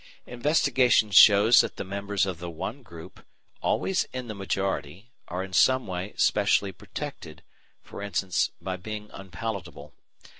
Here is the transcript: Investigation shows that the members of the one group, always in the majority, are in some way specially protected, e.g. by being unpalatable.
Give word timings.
Investigation 0.25 1.11
shows 1.11 1.61
that 1.61 1.75
the 1.75 1.83
members 1.83 2.25
of 2.25 2.39
the 2.39 2.49
one 2.49 2.81
group, 2.81 3.23
always 3.61 4.05
in 4.05 4.27
the 4.27 4.33
majority, 4.33 5.11
are 5.27 5.43
in 5.43 5.53
some 5.53 5.85
way 5.85 6.15
specially 6.17 6.71
protected, 6.71 7.43
e.g. 7.85 8.27
by 8.59 8.77
being 8.77 9.11
unpalatable. 9.13 9.93